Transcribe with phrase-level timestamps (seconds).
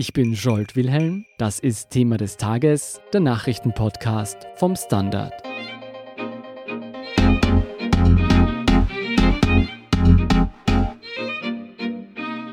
[0.00, 5.32] Ich bin Jolt Wilhelm, das ist Thema des Tages, der Nachrichtenpodcast vom Standard.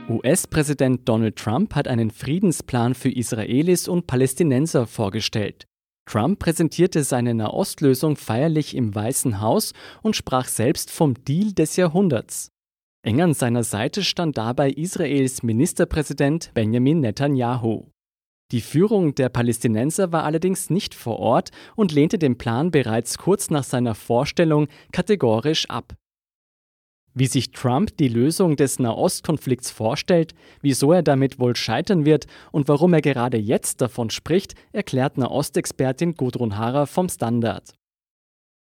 [0.09, 5.67] US-Präsident Donald Trump hat einen Friedensplan für Israelis und Palästinenser vorgestellt.
[6.07, 12.54] Trump präsentierte seine Nahostlösung feierlich im Weißen Haus und sprach selbst vom Deal des Jahrhunderts.
[13.05, 17.91] Eng an seiner Seite stand dabei Israels Ministerpräsident Benjamin Netanyahu.
[18.51, 23.51] Die Führung der Palästinenser war allerdings nicht vor Ort und lehnte den Plan bereits kurz
[23.51, 25.93] nach seiner Vorstellung kategorisch ab.
[27.13, 32.67] Wie sich Trump die Lösung des Nahostkonflikts vorstellt, wieso er damit wohl scheitern wird und
[32.67, 37.75] warum er gerade jetzt davon spricht, erklärt Nahostexpertin Gudrun Harrer vom Standard.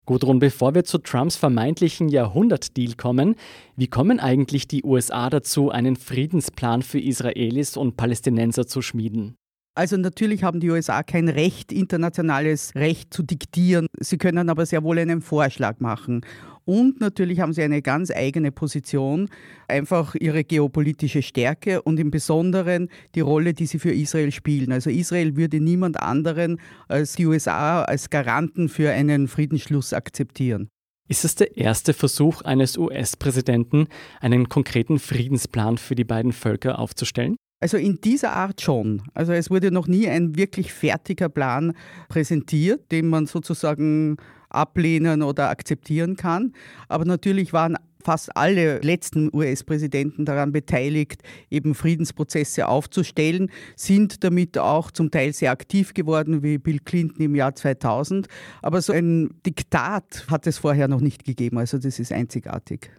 [0.08, 3.34] Gudrun, bevor wir zu Trumps vermeintlichen Jahrhundertdeal kommen,
[3.76, 9.36] wie kommen eigentlich die USA dazu, einen Friedensplan für Israelis und Palästinenser zu schmieden?
[9.74, 13.86] Also natürlich haben die USA kein Recht, internationales Recht zu diktieren.
[14.00, 16.22] Sie können aber sehr wohl einen Vorschlag machen.
[16.68, 19.30] Und natürlich haben sie eine ganz eigene Position,
[19.68, 24.70] einfach ihre geopolitische Stärke und im Besonderen die Rolle, die sie für Israel spielen.
[24.70, 30.68] Also Israel würde niemand anderen als die USA als Garanten für einen Friedensschluss akzeptieren.
[31.08, 33.86] Ist es der erste Versuch eines US-Präsidenten,
[34.20, 37.36] einen konkreten Friedensplan für die beiden Völker aufzustellen?
[37.60, 39.02] Also in dieser Art schon.
[39.14, 41.72] Also es wurde noch nie ein wirklich fertiger Plan
[42.10, 44.18] präsentiert, den man sozusagen
[44.50, 46.52] ablehnen oder akzeptieren kann.
[46.88, 54.90] Aber natürlich waren fast alle letzten US-Präsidenten daran beteiligt, eben Friedensprozesse aufzustellen, sind damit auch
[54.90, 58.26] zum Teil sehr aktiv geworden, wie Bill Clinton im Jahr 2000.
[58.62, 62.90] Aber so ein Diktat hat es vorher noch nicht gegeben, also das ist einzigartig.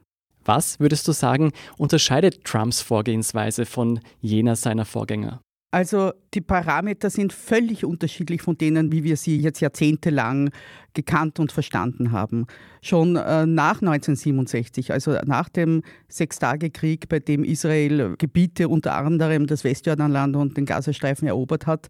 [0.46, 5.42] Was, würdest du sagen, unterscheidet Trumps Vorgehensweise von jener seiner Vorgänger?
[5.72, 10.50] Also die Parameter sind völlig unterschiedlich von denen, wie wir sie jetzt jahrzehntelang
[10.96, 12.48] gekannt und verstanden haben.
[12.82, 19.64] Schon äh, nach 1967, also nach dem Sechstagekrieg, bei dem Israel Gebiete unter anderem das
[19.64, 21.90] Westjordanland und den Gazastreifen erobert hat,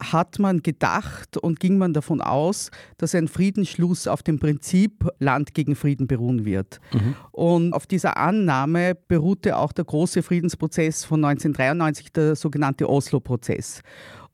[0.00, 5.54] hat man gedacht und ging man davon aus, dass ein Friedensschluss auf dem Prinzip Land
[5.54, 6.80] gegen Frieden beruhen wird.
[6.92, 7.14] Mhm.
[7.32, 13.82] Und auf dieser Annahme beruhte auch der große Friedensprozess von 1993, der sogenannte Oslo-Prozess.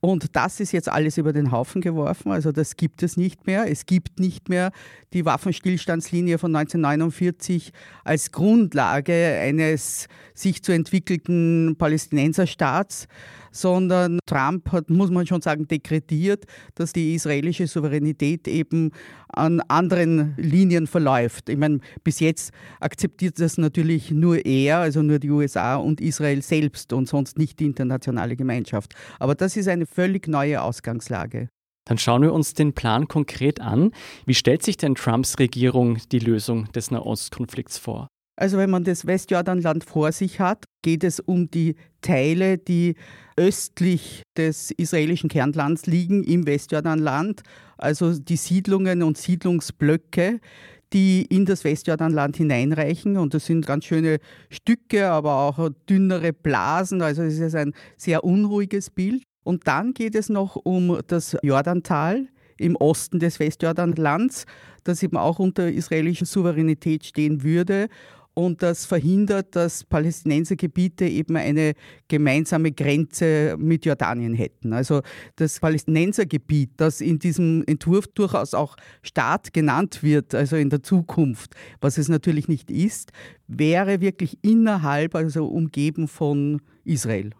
[0.04, 2.32] Und das ist jetzt alles über den Haufen geworfen.
[2.32, 3.70] Also das gibt es nicht mehr.
[3.70, 4.72] Es gibt nicht mehr
[5.12, 13.06] die Waffenstillstandslinie von 1949 als Grundlage eines sich zu entwickelten Palästinenserstaats,
[13.52, 18.90] sondern Trump hat, muss man schon sagen, dekretiert, dass die israelische Souveränität eben
[19.28, 21.48] an anderen Linien verläuft.
[21.48, 26.42] Ich meine, bis jetzt akzeptiert das natürlich nur er, also nur die USA und Israel
[26.42, 28.94] selbst und sonst nicht die internationale Gemeinschaft.
[29.18, 31.48] Aber das ist eine völlig neue Ausgangslage.
[31.84, 33.92] Dann schauen wir uns den Plan konkret an.
[34.24, 38.08] Wie stellt sich denn Trumps Regierung die Lösung des Nahostkonflikts vor?
[38.42, 42.96] Also wenn man das Westjordanland vor sich hat, geht es um die Teile, die
[43.36, 47.42] östlich des israelischen Kernlands liegen, im Westjordanland,
[47.78, 50.40] also die Siedlungen und Siedlungsblöcke,
[50.92, 53.16] die in das Westjordanland hineinreichen.
[53.16, 54.18] Und das sind ganz schöne
[54.50, 57.00] Stücke, aber auch dünnere Blasen.
[57.00, 59.22] Also es ist ein sehr unruhiges Bild.
[59.44, 62.26] Und dann geht es noch um das Jordantal
[62.56, 64.46] im Osten des Westjordanlands,
[64.82, 67.88] das eben auch unter israelischer Souveränität stehen würde
[68.34, 71.74] und das verhindert, dass Palästinensergebiete eben eine
[72.08, 74.72] gemeinsame Grenze mit Jordanien hätten.
[74.72, 75.02] Also
[75.36, 81.54] das Palästinensergebiet, das in diesem Entwurf durchaus auch Staat genannt wird, also in der Zukunft,
[81.80, 83.12] was es natürlich nicht ist,
[83.46, 87.30] wäre wirklich innerhalb, also umgeben von Israel.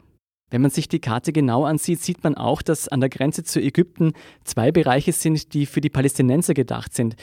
[0.50, 3.59] Wenn man sich die Karte genau ansieht, sieht man auch, dass an der Grenze zu
[3.59, 4.12] Ägypten
[4.44, 7.16] zwei Bereiche sind, die für die Palästinenser gedacht sind.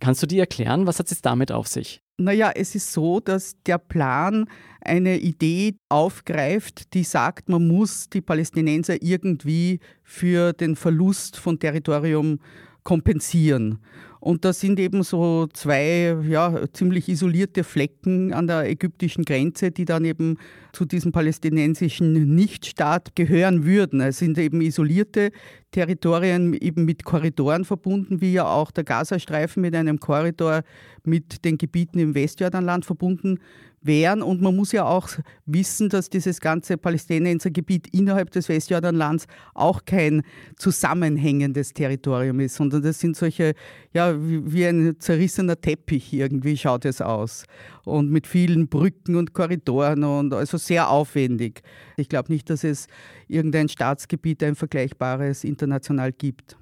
[0.00, 2.02] Kannst du dir erklären, was hat es damit auf sich?
[2.18, 4.48] Naja, es ist so, dass der Plan
[4.80, 12.38] eine Idee aufgreift, die sagt, man muss die Palästinenser irgendwie für den Verlust von Territorium
[12.84, 13.80] kompensieren.
[14.26, 19.84] Und das sind eben so zwei ja, ziemlich isolierte Flecken an der ägyptischen Grenze, die
[19.84, 20.38] dann eben
[20.72, 24.00] zu diesem palästinensischen Nichtstaat gehören würden.
[24.00, 25.30] Es sind eben isolierte
[25.70, 30.62] Territorien eben mit Korridoren verbunden, wie ja auch der Gazastreifen mit einem Korridor
[31.04, 33.38] mit den Gebieten im Westjordanland verbunden
[33.86, 34.22] wären.
[34.22, 35.08] Und man muss ja auch
[35.44, 40.22] wissen, dass dieses ganze Palästinensergebiet innerhalb des Westjordanlands auch kein
[40.56, 43.54] zusammenhängendes Territorium ist, sondern das sind solche,
[43.92, 47.44] ja, wie, wie ein zerrissener Teppich irgendwie schaut es aus.
[47.84, 51.62] Und mit vielen Brücken und Korridoren und also sehr aufwendig.
[51.96, 52.86] Ich glaube nicht, dass es
[53.28, 56.56] irgendein Staatsgebiet, ein vergleichbares international gibt.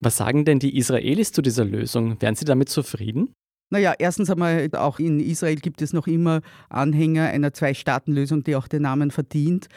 [0.00, 2.20] Was sagen denn die Israelis zu dieser Lösung?
[2.20, 3.32] Wären sie damit zufrieden?
[3.72, 8.68] Naja, erstens einmal, auch in Israel gibt es noch immer Anhänger einer Zwei-Staaten-Lösung, die auch
[8.68, 9.68] den Namen verdient.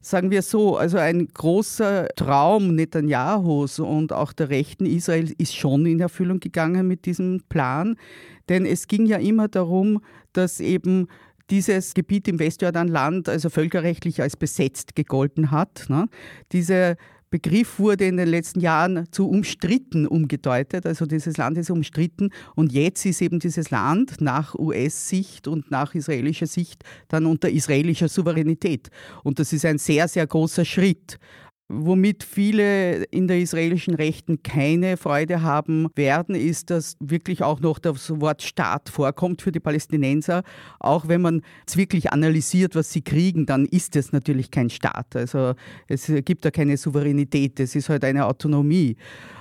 [0.00, 5.86] Sagen wir so, also ein großer Traum Netanyahus und auch der Rechten Israel ist schon
[5.86, 7.94] in Erfüllung gegangen mit diesem Plan.
[8.48, 10.02] Denn es ging ja immer darum,
[10.32, 11.06] dass eben
[11.48, 15.86] dieses Gebiet im Westjordanland also völkerrechtlich als besetzt gegolten hat.
[15.88, 16.08] Ne?
[16.50, 16.96] Diese
[17.34, 20.86] Begriff wurde in den letzten Jahren zu umstritten umgedeutet.
[20.86, 25.96] Also dieses Land ist umstritten und jetzt ist eben dieses Land nach US-Sicht und nach
[25.96, 28.88] israelischer Sicht dann unter israelischer Souveränität.
[29.24, 31.18] Und das ist ein sehr, sehr großer Schritt.
[31.68, 37.78] Womit viele in der israelischen Rechten keine Freude haben werden, ist, dass wirklich auch noch
[37.78, 40.42] das Wort Staat vorkommt für die Palästinenser.
[40.78, 45.16] Auch wenn man es wirklich analysiert, was sie kriegen, dann ist es natürlich kein Staat.
[45.16, 45.54] Also
[45.88, 48.96] es gibt da keine Souveränität, es ist halt eine Autonomie.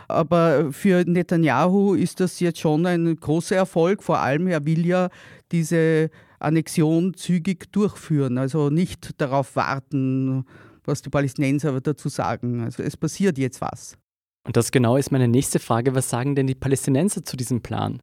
[0.07, 4.01] Aber für Netanyahu ist das jetzt schon ein großer Erfolg.
[4.01, 5.09] Vor allem, er will ja
[5.51, 6.09] diese
[6.39, 10.45] Annexion zügig durchführen, also nicht darauf warten,
[10.85, 12.61] was die Palästinenser dazu sagen.
[12.61, 13.97] Also es passiert jetzt was.
[14.45, 15.95] Und das genau ist meine nächste Frage.
[15.95, 17.99] Was sagen denn die Palästinenser zu diesem Plan?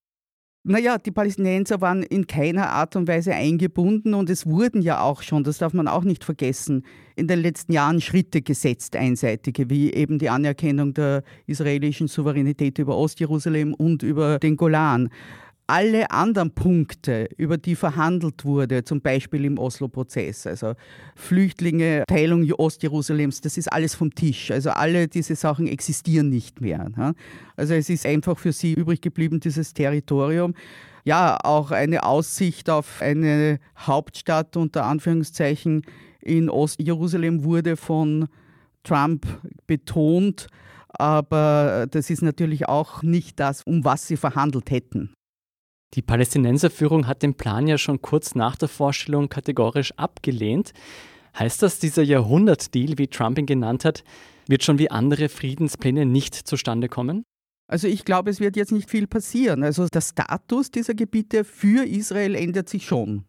[0.62, 5.22] Naja, die Palästinenser waren in keiner Art und Weise eingebunden und es wurden ja auch
[5.22, 6.84] schon, das darf man auch nicht vergessen,
[7.16, 12.98] in den letzten Jahren Schritte gesetzt, einseitige, wie eben die Anerkennung der israelischen Souveränität über
[12.98, 15.08] Ostjerusalem und über den Golan
[15.70, 20.74] alle anderen Punkte, über die verhandelt wurde, zum Beispiel im Oslo-Prozess, also
[21.14, 24.50] Flüchtlinge, Teilung Ostjerusalems, das ist alles vom Tisch.
[24.50, 27.14] Also alle diese Sachen existieren nicht mehr.
[27.54, 30.54] Also es ist einfach für sie übrig geblieben, dieses Territorium.
[31.04, 35.82] Ja, auch eine Aussicht auf eine Hauptstadt unter Anführungszeichen
[36.20, 38.26] in Ostjerusalem wurde von
[38.82, 39.24] Trump
[39.68, 40.48] betont.
[40.88, 45.14] Aber das ist natürlich auch nicht das, um was sie verhandelt hätten.
[45.94, 50.72] Die Palästinenserführung hat den Plan ja schon kurz nach der Vorstellung kategorisch abgelehnt.
[51.36, 54.04] Heißt das, dieser Jahrhundertdeal, wie Trump ihn genannt hat,
[54.46, 57.24] wird schon wie andere Friedenspläne nicht zustande kommen?
[57.66, 59.62] Also ich glaube, es wird jetzt nicht viel passieren.
[59.62, 63.24] Also der Status dieser Gebiete für Israel ändert sich schon.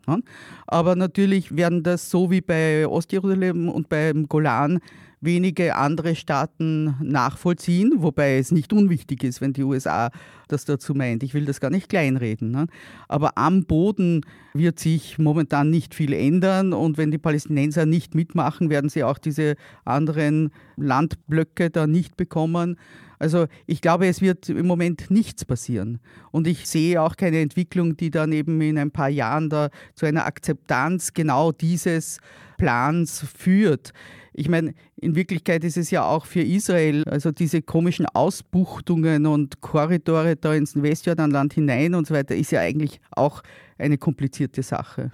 [0.66, 4.80] Aber natürlich werden das so wie bei Ostjerusalem und beim Golan
[5.22, 10.10] wenige andere Staaten nachvollziehen, wobei es nicht unwichtig ist, wenn die USA
[10.48, 11.24] das dazu meint.
[11.24, 12.52] Ich will das gar nicht kleinreden.
[12.52, 12.68] Ne?
[13.08, 18.70] Aber am Boden wird sich momentan nicht viel ändern und wenn die Palästinenser nicht mitmachen,
[18.70, 22.78] werden sie auch diese anderen Landblöcke da nicht bekommen.
[23.20, 26.00] Also ich glaube, es wird im Moment nichts passieren.
[26.32, 30.08] Und ich sehe auch keine Entwicklung, die dann eben in ein paar Jahren da zu
[30.08, 32.20] einer Akzeptanz genau dieses
[32.58, 33.94] Plans führt.
[34.34, 39.60] Ich meine, in Wirklichkeit ist es ja auch für Israel, also diese komischen Ausbuchtungen und
[39.60, 43.42] Korridore da ins Westjordanland hinein und so weiter, ist ja eigentlich auch
[43.78, 45.12] eine komplizierte Sache.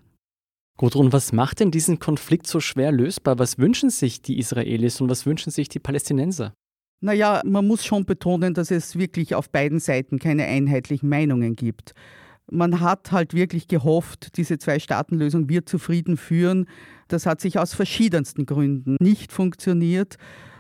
[0.78, 3.40] Gudrun, was macht denn diesen Konflikt so schwer lösbar?
[3.40, 6.54] Was wünschen sich die Israelis und was wünschen sich die Palästinenser?
[7.00, 11.94] Naja, man muss schon betonen, dass es wirklich auf beiden Seiten keine einheitlichen Meinungen gibt.
[12.50, 16.68] Man hat halt wirklich gehofft, diese Zwei-Staaten-Lösung wird zu Frieden führen.
[17.08, 20.18] Das hat sich aus verschiedensten Gründen nicht funktioniert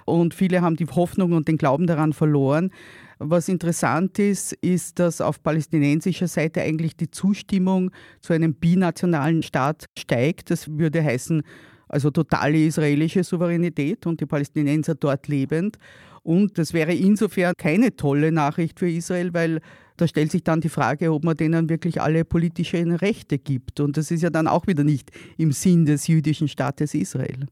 [0.08, 2.72] und viele haben die Hoffnung und den Glauben daran verloren.
[3.20, 7.92] Was interessant ist, ist, dass auf palästinensischer Seite eigentlich die Zustimmung
[8.22, 10.50] zu einem binationalen Staat steigt.
[10.52, 11.44] Das würde heißen,
[11.88, 15.78] also totale israelische Souveränität und die Palästinenser dort lebend.
[16.24, 19.62] Und das wäre insofern keine tolle Nachricht für Israel, weil
[19.96, 23.80] da stellt sich dann die Frage, ob man denen wirklich alle politischen Rechte gibt.
[23.80, 27.48] Und das ist ja dann auch wieder nicht im Sinn des jüdischen Staates Israel.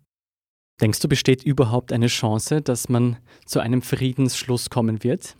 [0.81, 5.37] Denkst du, besteht überhaupt eine Chance, dass man zu einem Friedensschluss kommen wird?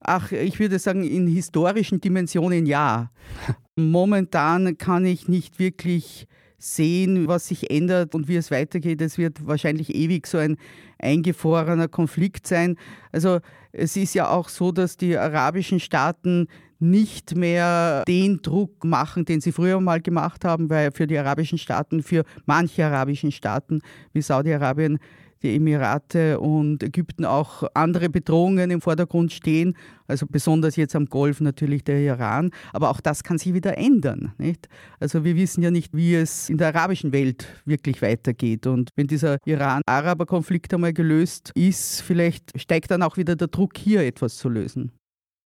[0.00, 3.10] Ach, ich würde sagen, in historischen Dimensionen ja.
[3.76, 6.26] Momentan kann ich nicht wirklich
[6.58, 9.00] sehen, was sich ändert und wie es weitergeht.
[9.00, 10.56] Es wird wahrscheinlich ewig so ein
[10.98, 12.76] eingefrorener Konflikt sein.
[13.12, 13.40] Also
[13.72, 16.48] es ist ja auch so, dass die arabischen Staaten
[16.78, 21.58] nicht mehr den Druck machen, den sie früher mal gemacht haben, weil für die arabischen
[21.58, 23.80] Staaten, für manche arabischen Staaten
[24.12, 24.98] wie Saudi-Arabien,
[25.42, 29.76] die Emirate und Ägypten auch andere Bedrohungen im Vordergrund stehen.
[30.06, 32.50] Also besonders jetzt am Golf natürlich der Iran.
[32.72, 34.32] Aber auch das kann sich wieder ändern.
[34.38, 34.68] Nicht?
[35.00, 38.66] Also wir wissen ja nicht, wie es in der arabischen Welt wirklich weitergeht.
[38.66, 44.02] Und wenn dieser Iran-Araber-Konflikt einmal gelöst ist, vielleicht steigt dann auch wieder der Druck, hier
[44.02, 44.92] etwas zu lösen.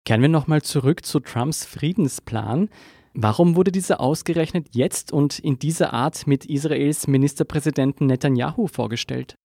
[0.06, 2.70] Kehren wir nochmal zurück zu Trumps Friedensplan.
[3.14, 9.36] Warum wurde dieser ausgerechnet jetzt und in dieser Art mit Israels Ministerpräsidenten Netanyahu vorgestellt?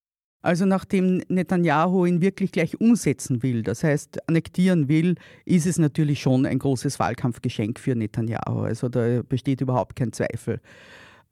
[0.42, 6.20] Also nachdem Netanyahu ihn wirklich gleich umsetzen will, das heißt annektieren will, ist es natürlich
[6.20, 8.62] schon ein großes Wahlkampfgeschenk für Netanyahu.
[8.62, 10.61] Also da besteht überhaupt kein Zweifel.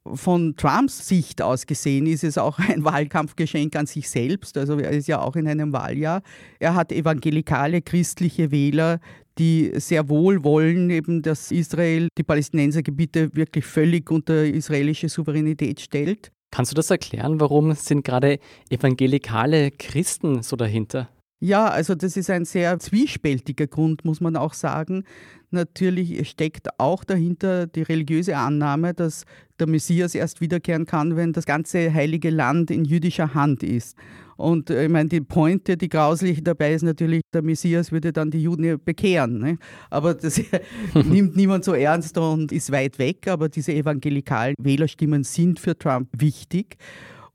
[0.07, 4.57] Von Trumps Sicht aus gesehen ist es auch ein Wahlkampfgeschenk an sich selbst.
[4.57, 6.23] Also er ist ja auch in einem Wahljahr.
[6.61, 9.01] Er hat evangelikale christliche Wähler,
[9.39, 16.31] die sehr wohl wollen, eben, dass Israel die Palästinensergebiete wirklich völlig unter israelische Souveränität stellt.
[16.51, 17.41] Kannst du das erklären?
[17.41, 18.41] Warum sind gerade
[18.71, 21.09] evangelikale Christen so dahinter?
[21.43, 25.05] Ja, also das ist ein sehr zwiespältiger Grund, muss man auch sagen.
[25.51, 29.25] Natürlich steckt auch dahinter die religiöse Annahme, dass
[29.59, 33.97] der Messias erst wiederkehren kann, wenn das ganze heilige Land in jüdischer Hand ist.
[34.37, 38.31] Und äh, ich meine, die Pointe, die grauslich dabei ist natürlich, der Messias würde dann
[38.31, 39.39] die Juden bekehren.
[39.39, 39.59] Ne?
[39.91, 40.41] Aber das
[40.95, 43.29] nimmt niemand so ernst und ist weit weg.
[43.29, 46.79] Aber diese evangelikalen Wählerstimmen sind für Trump wichtig.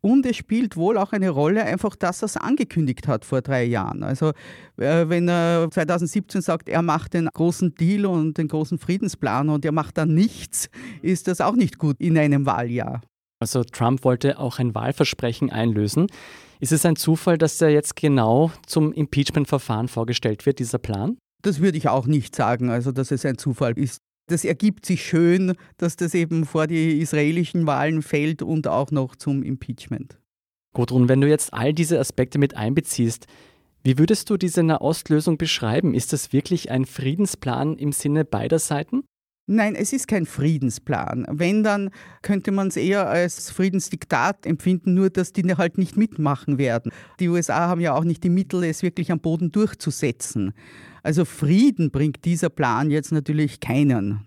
[0.05, 3.63] Und es spielt wohl auch eine Rolle, einfach, dass er es angekündigt hat vor drei
[3.63, 4.03] Jahren.
[4.03, 4.33] Also
[4.77, 9.65] äh, wenn er 2017 sagt, er macht den großen Deal und den großen Friedensplan und
[9.65, 10.69] er macht dann nichts,
[11.01, 13.01] ist das auch nicht gut in einem Wahljahr.
[13.39, 16.05] Also Trump wollte auch ein Wahlversprechen einlösen.
[16.59, 21.17] Ist es ein Zufall, dass der jetzt genau zum Impeachment-Verfahren vorgestellt wird, dieser Plan?
[21.41, 24.01] Das würde ich auch nicht sagen, also dass es ein Zufall ist.
[24.27, 29.15] Das ergibt sich schön, dass das eben vor die israelischen Wahlen fällt und auch noch
[29.15, 30.20] zum Impeachment.
[30.74, 33.27] Gudrun, wenn du jetzt all diese Aspekte mit einbeziehst,
[33.84, 35.94] wie würdest du diese Nahostlösung beschreiben?
[35.94, 39.03] Ist das wirklich ein Friedensplan im Sinne beider Seiten?
[39.48, 41.28] Nein, es ist kein Friedensplan.
[41.30, 41.92] Wenn, dann
[42.24, 46.92] könnte man es eher als Friedensdiktat empfinden, nur dass die halt nicht mitmachen werden.
[47.20, 50.54] Die USA haben ja auch nicht die Mittel, es wirklich am Boden durchzusetzen.
[51.04, 54.25] Also Frieden bringt dieser Plan jetzt natürlich keinen.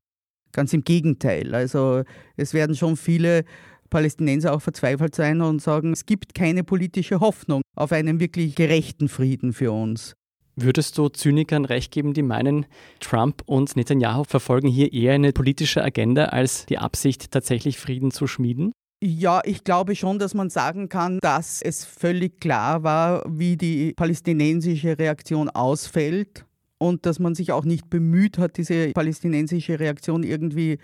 [0.52, 1.52] Ganz im Gegenteil.
[1.52, 2.04] Also
[2.36, 3.44] es werden schon viele
[3.90, 9.08] Palästinenser auch verzweifelt sein und sagen, es gibt keine politische Hoffnung auf einen wirklich gerechten
[9.08, 10.14] Frieden für uns.
[10.60, 12.66] Würdest du Zynikern recht geben, die meinen,
[12.98, 18.26] Trump und Netanyahu verfolgen hier eher eine politische Agenda als die Absicht, tatsächlich Frieden zu
[18.26, 18.72] schmieden?
[19.00, 23.92] Ja, ich glaube schon, dass man sagen kann, dass es völlig klar war, wie die
[23.92, 26.44] palästinensische Reaktion ausfällt
[26.78, 30.78] und dass man sich auch nicht bemüht hat, diese palästinensische Reaktion irgendwie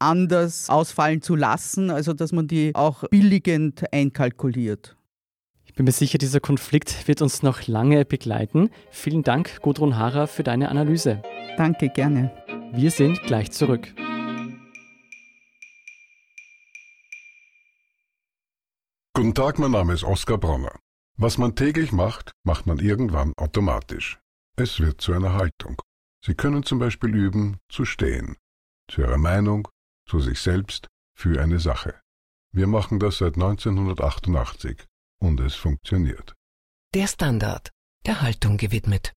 [0.00, 4.96] anders ausfallen zu lassen, also dass man die auch billigend einkalkuliert.
[5.70, 8.70] Ich bin mir sicher, dieser Konflikt wird uns noch lange begleiten.
[8.90, 11.22] Vielen Dank, Gudrun Hara, für deine Analyse.
[11.56, 12.32] Danke, gerne.
[12.72, 13.94] Wir sind gleich zurück.
[19.14, 20.76] Guten Tag, mein Name ist Oskar Bronner.
[21.16, 24.18] Was man täglich macht, macht man irgendwann automatisch.
[24.56, 25.80] Es wird zu einer Haltung.
[26.26, 28.36] Sie können zum Beispiel üben, zu stehen.
[28.90, 29.68] Zu Ihrer Meinung,
[30.04, 31.94] zu sich selbst, für eine Sache.
[32.52, 34.89] Wir machen das seit 1988
[35.20, 36.34] und es funktioniert.
[36.94, 37.70] Der Standard,
[38.06, 39.12] der Haltung gewidmet.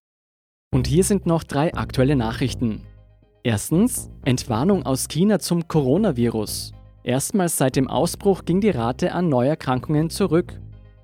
[0.73, 2.81] Und hier sind noch drei aktuelle Nachrichten.
[3.43, 6.71] Erstens, Entwarnung aus China zum Coronavirus.
[7.03, 10.59] Erstmals seit dem Ausbruch ging die Rate an Neuerkrankungen zurück.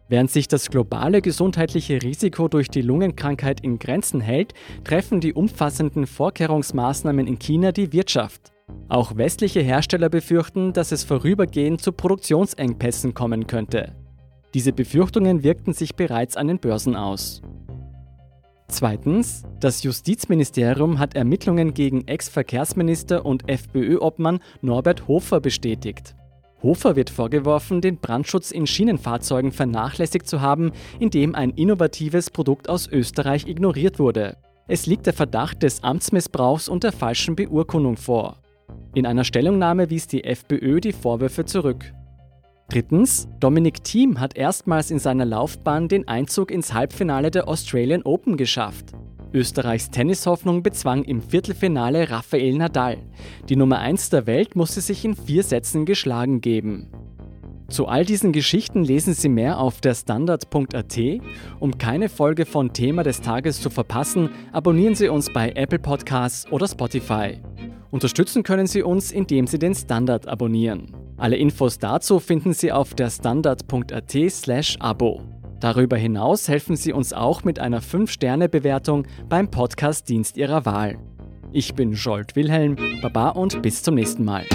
[0.08, 4.54] Während sich das globale gesundheitliche Risiko durch die Lungenkrankheit in Grenzen hält,
[4.84, 8.52] treffen die umfassenden Vorkehrungsmaßnahmen in China die Wirtschaft.
[8.88, 13.96] Auch westliche Hersteller befürchten, dass es vorübergehend zu Produktionsengpässen kommen könnte.
[14.54, 17.42] Diese Befürchtungen wirkten sich bereits an den Börsen aus.
[18.68, 26.16] Zweitens, das Justizministerium hat Ermittlungen gegen Ex-Verkehrsminister und FPÖ-Obmann Norbert Hofer bestätigt.
[26.62, 32.88] Hofer wird vorgeworfen, den Brandschutz in Schienenfahrzeugen vernachlässigt zu haben, indem ein innovatives Produkt aus
[32.88, 34.38] Österreich ignoriert wurde.
[34.68, 38.38] Es liegt der Verdacht des Amtsmissbrauchs und der falschen Beurkundung vor.
[38.94, 41.92] In einer Stellungnahme wies die FPÖ die Vorwürfe zurück.
[42.70, 48.38] Drittens, Dominic Thiem hat erstmals in seiner Laufbahn den Einzug ins Halbfinale der Australian Open
[48.38, 48.94] geschafft.
[49.34, 52.98] Österreichs Tennishoffnung bezwang im Viertelfinale Rafael Nadal.
[53.48, 56.92] Die Nummer 1 der Welt musste sich in vier Sätzen geschlagen geben.
[57.70, 61.00] Zu all diesen Geschichten lesen Sie mehr auf der Standard.at.
[61.60, 66.52] Um keine Folge von Thema des Tages zu verpassen, abonnieren Sie uns bei Apple Podcasts
[66.52, 67.40] oder Spotify.
[67.90, 71.09] Unterstützen können Sie uns, indem Sie den Standard abonnieren.
[71.20, 75.22] Alle Infos dazu finden Sie auf der standard.at/abo.
[75.60, 80.98] Darüber hinaus helfen Sie uns auch mit einer 5-Sterne-Bewertung beim Podcast-Dienst Ihrer Wahl.
[81.52, 84.46] Ich bin Jolt Wilhelm, Baba und bis zum nächsten Mal.